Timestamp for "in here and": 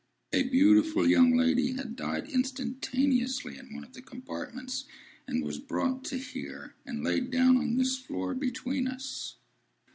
6.11-7.03